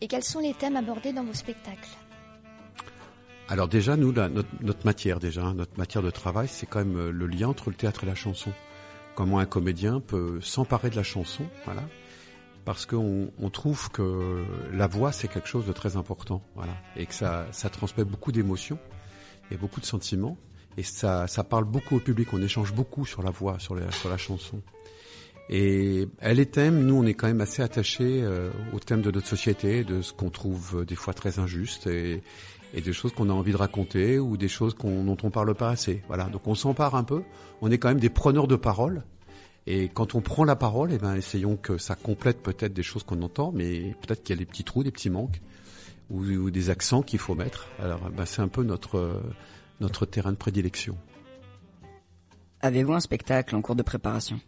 Et 0.00 0.08
quels 0.08 0.24
sont 0.24 0.40
les 0.40 0.54
thèmes 0.54 0.76
abordés 0.76 1.12
dans 1.12 1.24
vos 1.24 1.34
spectacles? 1.34 1.90
Alors 3.48 3.68
déjà, 3.68 3.96
nous, 3.96 4.10
la, 4.10 4.28
notre, 4.28 4.48
notre 4.62 4.84
matière 4.86 5.20
déjà, 5.20 5.44
hein, 5.44 5.54
notre 5.54 5.78
matière 5.78 6.02
de 6.02 6.10
travail, 6.10 6.48
c'est 6.48 6.66
quand 6.66 6.78
même 6.78 7.10
le 7.10 7.26
lien 7.26 7.48
entre 7.48 7.68
le 7.68 7.76
théâtre 7.76 8.04
et 8.04 8.06
la 8.06 8.14
chanson 8.14 8.50
comment 9.14 9.38
un 9.38 9.46
comédien 9.46 10.00
peut 10.00 10.40
s'emparer 10.40 10.90
de 10.90 10.96
la 10.96 11.02
chanson, 11.02 11.44
voilà, 11.64 11.82
parce 12.64 12.86
qu'on 12.86 13.30
on 13.38 13.50
trouve 13.50 13.90
que 13.90 14.44
la 14.72 14.86
voix 14.86 15.12
c'est 15.12 15.28
quelque 15.28 15.48
chose 15.48 15.66
de 15.66 15.72
très 15.72 15.96
important, 15.96 16.42
voilà, 16.54 16.72
et 16.96 17.06
que 17.06 17.14
ça, 17.14 17.46
ça 17.52 17.68
transmet 17.68 18.04
beaucoup 18.04 18.32
d'émotions 18.32 18.78
et 19.50 19.56
beaucoup 19.56 19.80
de 19.80 19.86
sentiments, 19.86 20.38
et 20.76 20.82
ça, 20.82 21.26
ça 21.26 21.44
parle 21.44 21.64
beaucoup 21.64 21.96
au 21.96 22.00
public. 22.00 22.32
On 22.32 22.42
échange 22.42 22.74
beaucoup 22.74 23.06
sur 23.06 23.22
la 23.22 23.30
voix, 23.30 23.58
sur 23.58 23.74
la, 23.74 24.16
chanson. 24.16 24.60
Et 25.48 26.08
elle 26.20 26.40
est 26.40 26.52
thème, 26.52 26.84
nous 26.84 26.94
on 26.94 27.04
est 27.04 27.14
quand 27.14 27.26
même 27.26 27.42
assez 27.42 27.62
attachés 27.62 28.22
euh, 28.22 28.50
au 28.72 28.78
thème 28.78 29.02
de 29.02 29.10
notre 29.10 29.26
société, 29.26 29.84
de 29.84 30.00
ce 30.00 30.12
qu'on 30.12 30.30
trouve 30.30 30.80
euh, 30.80 30.84
des 30.84 30.94
fois 30.94 31.12
très 31.12 31.38
injuste. 31.38 31.86
Et, 31.86 32.22
et 32.74 32.80
des 32.80 32.92
choses 32.92 33.12
qu'on 33.12 33.30
a 33.30 33.32
envie 33.32 33.52
de 33.52 33.56
raconter 33.56 34.18
ou 34.18 34.36
des 34.36 34.48
choses 34.48 34.76
dont 34.76 35.16
on 35.22 35.30
parle 35.30 35.54
pas 35.54 35.70
assez. 35.70 36.02
Voilà, 36.08 36.24
donc 36.24 36.46
on 36.46 36.54
s'empare 36.54 36.94
un 36.96 37.04
peu. 37.04 37.22
On 37.62 37.70
est 37.70 37.78
quand 37.78 37.88
même 37.88 38.00
des 38.00 38.10
preneurs 38.10 38.48
de 38.48 38.56
parole. 38.56 39.04
Et 39.66 39.88
quand 39.88 40.14
on 40.14 40.20
prend 40.20 40.44
la 40.44 40.56
parole, 40.56 40.92
eh 40.92 40.98
ben, 40.98 41.14
essayons 41.14 41.56
que 41.56 41.78
ça 41.78 41.94
complète 41.94 42.42
peut-être 42.42 42.74
des 42.74 42.82
choses 42.82 43.02
qu'on 43.02 43.22
entend, 43.22 43.52
mais 43.52 43.94
peut-être 44.02 44.22
qu'il 44.22 44.36
y 44.36 44.38
a 44.38 44.40
des 44.40 44.44
petits 44.44 44.64
trous, 44.64 44.82
des 44.82 44.90
petits 44.90 45.08
manques 45.08 45.40
ou, 46.10 46.24
ou 46.24 46.50
des 46.50 46.68
accents 46.68 47.00
qu'il 47.00 47.18
faut 47.18 47.34
mettre. 47.34 47.68
Alors, 47.78 48.10
ben, 48.10 48.26
c'est 48.26 48.42
un 48.42 48.48
peu 48.48 48.62
notre 48.62 49.22
notre 49.80 50.06
terrain 50.06 50.32
de 50.32 50.36
prédilection. 50.36 50.96
Avez-vous 52.60 52.92
un 52.92 53.00
spectacle 53.00 53.54
en 53.56 53.62
cours 53.62 53.76
de 53.76 53.82
préparation? 53.82 54.40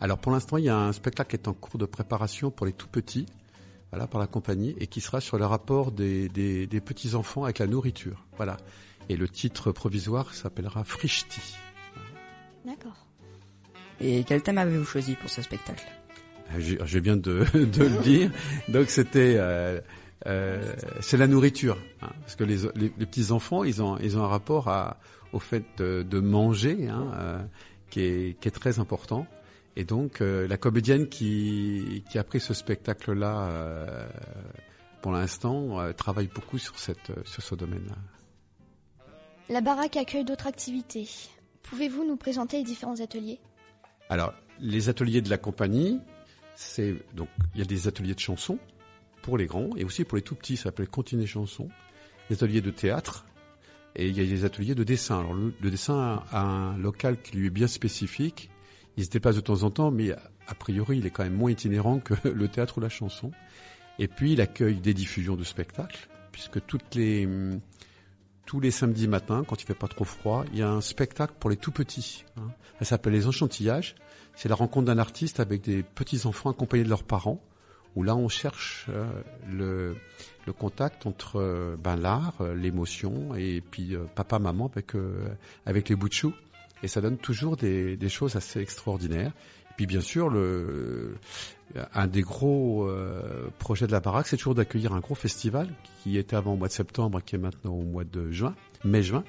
Alors 0.00 0.18
pour 0.18 0.32
l'instant, 0.32 0.56
il 0.56 0.64
y 0.64 0.68
a 0.68 0.78
un 0.78 0.92
spectacle 0.92 1.30
qui 1.30 1.42
est 1.42 1.48
en 1.48 1.54
cours 1.54 1.78
de 1.78 1.86
préparation 1.86 2.50
pour 2.50 2.66
les 2.66 2.72
tout 2.72 2.88
petits, 2.88 3.26
voilà, 3.94 4.08
par 4.08 4.20
la 4.20 4.26
compagnie, 4.26 4.74
et 4.80 4.88
qui 4.88 5.00
sera 5.00 5.20
sur 5.20 5.38
le 5.38 5.46
rapport 5.46 5.92
des, 5.92 6.28
des, 6.28 6.66
des 6.66 6.80
petits 6.80 7.14
enfants 7.14 7.44
avec 7.44 7.60
la 7.60 7.68
nourriture. 7.68 8.24
Voilà. 8.36 8.56
Et 9.08 9.16
le 9.16 9.28
titre 9.28 9.70
provisoire 9.70 10.34
s'appellera 10.34 10.82
Frichti. 10.82 11.54
D'accord. 12.66 13.06
Et 14.00 14.24
quel 14.24 14.42
thème 14.42 14.58
avez-vous 14.58 14.84
choisi 14.84 15.14
pour 15.14 15.30
ce 15.30 15.42
spectacle? 15.42 15.86
Euh, 16.52 16.58
Je, 16.58 16.74
je 16.84 16.98
viens 16.98 17.16
de, 17.16 17.44
de 17.54 17.84
le 17.84 18.02
dire. 18.02 18.32
Donc 18.68 18.90
c'était 18.90 19.36
euh, 19.38 19.80
euh, 20.26 20.74
c'est 21.00 21.16
la 21.16 21.28
nourriture, 21.28 21.78
hein, 22.02 22.10
parce 22.22 22.34
que 22.34 22.42
les, 22.42 22.56
les, 22.74 22.92
les 22.98 23.06
petits 23.06 23.30
enfants 23.30 23.62
ils 23.62 23.80
ont 23.80 23.96
ils 23.98 24.18
ont 24.18 24.24
un 24.24 24.28
rapport 24.28 24.68
à 24.68 24.98
au 25.32 25.38
fait 25.38 25.64
de, 25.76 26.02
de 26.02 26.18
manger 26.18 26.88
hein, 26.88 27.12
euh, 27.14 27.42
qui 27.90 28.00
est 28.00 28.40
qui 28.40 28.48
est 28.48 28.50
très 28.50 28.80
important. 28.80 29.28
Et 29.76 29.84
donc 29.84 30.20
euh, 30.20 30.46
la 30.46 30.56
comédienne 30.56 31.08
qui 31.08 32.04
qui 32.10 32.18
a 32.18 32.24
pris 32.24 32.40
ce 32.40 32.54
spectacle 32.54 33.12
là 33.12 34.06
pour 35.02 35.12
l'instant 35.12 35.80
euh, 35.80 35.92
travaille 35.92 36.28
beaucoup 36.28 36.58
sur 36.58 36.78
cette 36.78 37.12
sur 37.26 37.42
ce 37.42 37.54
domaine-là. 37.54 37.96
La 39.50 39.60
baraque 39.60 39.96
accueille 39.96 40.24
d'autres 40.24 40.46
activités. 40.46 41.08
Pouvez-vous 41.62 42.04
nous 42.06 42.16
présenter 42.16 42.58
les 42.58 42.62
différents 42.62 43.00
ateliers? 43.00 43.40
Alors, 44.08 44.32
les 44.60 44.88
ateliers 44.88 45.20
de 45.20 45.28
la 45.28 45.38
compagnie, 45.38 46.00
c'est 46.54 46.94
donc 47.14 47.28
il 47.54 47.58
y 47.58 47.62
a 47.62 47.66
des 47.66 47.88
ateliers 47.88 48.14
de 48.14 48.20
chansons 48.20 48.58
pour 49.22 49.36
les 49.36 49.46
grands 49.46 49.70
et 49.76 49.84
aussi 49.84 50.04
pour 50.04 50.16
les 50.16 50.22
tout 50.22 50.34
petits, 50.34 50.56
ça 50.56 50.64
s'appelle 50.64 50.88
Continuer 50.88 51.26
chanson. 51.26 51.68
Des 52.30 52.36
ateliers 52.36 52.62
de 52.62 52.70
théâtre 52.70 53.26
et 53.96 54.08
il 54.08 54.16
y 54.16 54.20
a 54.20 54.24
des 54.24 54.44
ateliers 54.44 54.74
de 54.74 54.84
dessin. 54.84 55.20
Alors 55.20 55.34
le, 55.34 55.52
le 55.60 55.70
dessin 55.70 56.22
a 56.32 56.40
un 56.40 56.78
local 56.78 57.20
qui 57.20 57.36
lui 57.36 57.48
est 57.48 57.50
bien 57.50 57.66
spécifique. 57.66 58.50
Il 58.96 59.04
se 59.04 59.10
déplace 59.10 59.36
de 59.36 59.40
temps 59.40 59.62
en 59.62 59.70
temps, 59.70 59.90
mais 59.90 60.12
a 60.12 60.54
priori 60.54 60.98
il 60.98 61.06
est 61.06 61.10
quand 61.10 61.24
même 61.24 61.34
moins 61.34 61.50
itinérant 61.50 61.98
que 61.98 62.14
le 62.28 62.48
théâtre 62.48 62.78
ou 62.78 62.80
la 62.80 62.88
chanson. 62.88 63.32
Et 63.98 64.08
puis 64.08 64.32
il 64.32 64.40
accueille 64.40 64.80
des 64.80 64.94
diffusions 64.94 65.36
de 65.36 65.44
spectacles, 65.44 66.08
puisque 66.32 66.64
toutes 66.66 66.94
les 66.94 67.28
tous 68.46 68.60
les 68.60 68.70
samedis 68.70 69.08
matins, 69.08 69.44
quand 69.46 69.62
il 69.62 69.66
fait 69.66 69.74
pas 69.74 69.88
trop 69.88 70.04
froid, 70.04 70.44
il 70.52 70.58
y 70.58 70.62
a 70.62 70.70
un 70.70 70.80
spectacle 70.80 71.34
pour 71.40 71.50
les 71.50 71.56
tout 71.56 71.72
petits. 71.72 72.24
Hein. 72.36 72.50
Ça 72.78 72.84
s'appelle 72.84 73.14
les 73.14 73.26
enchantillages. 73.26 73.94
C'est 74.34 74.48
la 74.48 74.54
rencontre 74.54 74.86
d'un 74.86 74.98
artiste 74.98 75.40
avec 75.40 75.62
des 75.62 75.82
petits 75.82 76.26
enfants 76.26 76.50
accompagnés 76.50 76.84
de 76.84 76.88
leurs 76.88 77.04
parents. 77.04 77.40
Où 77.96 78.02
là, 78.02 78.16
on 78.16 78.28
cherche 78.28 78.86
euh, 78.88 79.06
le, 79.48 79.96
le 80.46 80.52
contact 80.52 81.06
entre 81.06 81.36
euh, 81.36 81.76
ben, 81.78 81.94
l'art, 81.94 82.34
euh, 82.40 82.52
l'émotion 82.52 83.36
et 83.36 83.60
puis 83.60 83.96
papa, 84.16 84.40
maman 84.40 84.66
avec 84.66 84.92
avec 85.64 85.88
les 85.88 85.94
bouts 85.94 86.08
de 86.08 86.14
chou. 86.14 86.34
Et 86.84 86.88
ça 86.88 87.00
donne 87.00 87.16
toujours 87.16 87.56
des, 87.56 87.96
des 87.96 88.08
choses 88.10 88.36
assez 88.36 88.60
extraordinaires. 88.60 89.32
Et 89.70 89.74
puis 89.74 89.86
bien 89.86 90.02
sûr, 90.02 90.28
le, 90.28 91.16
un 91.94 92.06
des 92.06 92.20
gros 92.20 92.84
euh, 92.84 93.48
projets 93.58 93.86
de 93.86 93.92
la 93.92 94.00
baraque, 94.00 94.26
c'est 94.26 94.36
toujours 94.36 94.54
d'accueillir 94.54 94.92
un 94.92 95.00
gros 95.00 95.14
festival 95.14 95.70
qui 96.02 96.18
était 96.18 96.36
avant 96.36 96.52
au 96.52 96.56
mois 96.56 96.68
de 96.68 96.74
septembre, 96.74 97.22
qui 97.24 97.36
est 97.36 97.38
maintenant 97.38 97.72
au 97.72 97.82
mois 97.82 98.04
de 98.04 98.30
juin, 98.30 98.54
mai-juin, 98.84 99.24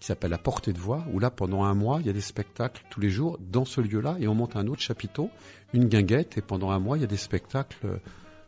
qui 0.00 0.06
s'appelle 0.08 0.32
La 0.32 0.38
Portée 0.38 0.72
de 0.72 0.80
Voix, 0.80 1.04
où 1.12 1.20
là, 1.20 1.30
pendant 1.30 1.62
un 1.62 1.74
mois, 1.74 1.98
il 2.00 2.06
y 2.06 2.10
a 2.10 2.12
des 2.12 2.20
spectacles 2.20 2.82
tous 2.90 2.98
les 2.98 3.08
jours 3.08 3.38
dans 3.38 3.64
ce 3.64 3.80
lieu-là, 3.80 4.16
et 4.18 4.26
on 4.26 4.34
monte 4.34 4.56
un 4.56 4.66
autre 4.66 4.82
chapiteau, 4.82 5.30
une 5.72 5.84
guinguette, 5.84 6.38
et 6.38 6.42
pendant 6.42 6.72
un 6.72 6.80
mois, 6.80 6.98
il 6.98 7.02
y 7.02 7.04
a 7.04 7.06
des 7.06 7.16
spectacles 7.16 8.00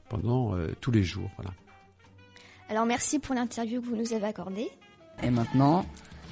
pendant 0.09 0.57
euh, 0.57 0.73
tous 0.81 0.91
les 0.91 1.05
jours. 1.05 1.31
Voilà. 1.37 1.53
Alors 2.69 2.87
merci 2.87 3.21
pour 3.21 3.37
l'interview 3.37 3.81
que 3.81 3.87
vous 3.87 3.97
nous 3.97 4.13
avez 4.13 4.27
accordée. 4.27 4.69
Et 5.23 5.31
maintenant, 5.31 5.87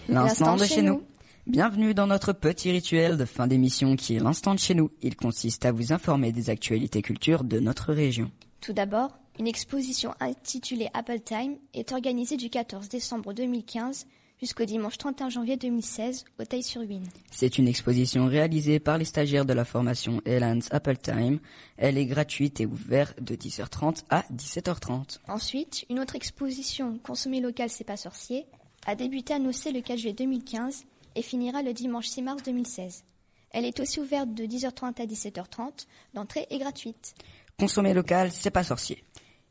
l'instant 0.08 0.56
de 0.56 0.64
chez 0.64 0.82
nous. 0.82 1.04
Bienvenue 1.50 1.94
dans 1.94 2.06
notre 2.06 2.32
petit 2.32 2.70
rituel 2.70 3.16
de 3.16 3.24
fin 3.24 3.48
d'émission 3.48 3.96
qui 3.96 4.14
est 4.14 4.20
l'instant 4.20 4.54
de 4.54 4.60
chez 4.60 4.76
nous. 4.76 4.92
Il 5.02 5.16
consiste 5.16 5.64
à 5.64 5.72
vous 5.72 5.92
informer 5.92 6.30
des 6.30 6.48
actualités 6.48 7.02
culture 7.02 7.42
de 7.42 7.58
notre 7.58 7.92
région. 7.92 8.30
Tout 8.60 8.72
d'abord, 8.72 9.18
une 9.36 9.48
exposition 9.48 10.14
intitulée 10.20 10.88
Apple 10.94 11.18
Time 11.18 11.56
est 11.74 11.90
organisée 11.90 12.36
du 12.36 12.50
14 12.50 12.88
décembre 12.88 13.32
2015 13.32 14.06
jusqu'au 14.40 14.64
dimanche 14.64 14.96
31 14.96 15.28
janvier 15.28 15.56
2016 15.56 16.24
au 16.38 16.44
Taille-sur-Huine. 16.44 17.08
C'est 17.32 17.58
une 17.58 17.66
exposition 17.66 18.26
réalisée 18.26 18.78
par 18.78 18.96
les 18.96 19.04
stagiaires 19.04 19.44
de 19.44 19.52
la 19.52 19.64
formation 19.64 20.22
Elans 20.24 20.60
Apple 20.70 20.98
Time. 20.98 21.40
Elle 21.78 21.98
est 21.98 22.06
gratuite 22.06 22.60
et 22.60 22.66
ouverte 22.66 23.20
de 23.20 23.34
10h30 23.34 24.04
à 24.08 24.22
17h30. 24.32 25.18
Ensuite, 25.26 25.84
une 25.90 25.98
autre 25.98 26.14
exposition 26.14 27.00
Consommer 27.02 27.40
local, 27.40 27.70
c'est 27.70 27.82
pas 27.82 27.96
sorcier 27.96 28.46
a 28.86 28.94
débuté 28.94 29.34
à 29.34 29.38
Nocé 29.38 29.72
le 29.72 29.80
4 29.80 29.98
juillet 29.98 30.14
2015 30.14 30.84
et 31.14 31.22
finira 31.22 31.62
le 31.62 31.72
dimanche 31.72 32.08
6 32.08 32.22
mars 32.22 32.42
2016. 32.42 33.04
Elle 33.50 33.64
est 33.64 33.80
aussi 33.80 34.00
ouverte 34.00 34.32
de 34.32 34.44
10h30 34.44 35.00
à 35.00 35.06
17h30. 35.06 35.86
L'entrée 36.14 36.46
est 36.50 36.58
gratuite. 36.58 37.14
Consommer 37.58 37.94
local, 37.94 38.30
c'est 38.32 38.50
pas 38.50 38.62
sorcier. 38.62 39.04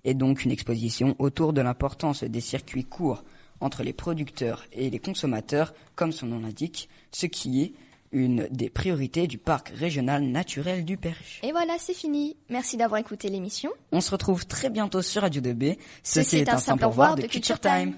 Et 0.04 0.14
donc 0.14 0.46
une 0.46 0.52
exposition 0.52 1.16
autour 1.20 1.54
de 1.54 1.62
l'importance 1.62 2.24
des 2.24 2.42
circuits 2.42 2.86
courts 2.86 3.24
entre 3.62 3.84
les 3.84 3.94
producteurs 3.94 4.66
et 4.72 4.90
les 4.90 5.00
consommateurs, 5.00 5.74
comme 5.96 6.14
son 6.14 6.28
nom 6.28 6.40
l'indique, 6.40 6.88
ce 7.12 7.26
qui 7.26 7.62
est 7.62 7.74
une 8.12 8.48
des 8.50 8.70
priorités 8.70 9.28
du 9.28 9.38
parc 9.38 9.70
régional 9.70 10.24
naturel 10.24 10.84
du 10.86 10.98
Perche. 10.98 11.42
Et 11.44 11.52
voilà, 11.52 11.76
c'est 11.78 11.94
fini. 11.94 12.38
Merci 12.50 12.78
d'avoir 12.78 13.00
écouté 13.00 13.30
l'émission. 13.30 13.72
On 13.92 14.02
se 14.02 14.12
retrouve 14.12 14.48
très 14.48 14.70
bientôt 14.70 15.02
sur 15.02 15.22
Radio 15.22 15.42
2B. 15.42 15.78
Ceci 16.02 16.38
est 16.38 16.50
un 16.50 16.58
simple 16.58 16.86
au 16.86 16.90
revoir 16.90 17.16
de 17.16 17.28
Culture 17.28 17.60
Time. 17.60 17.94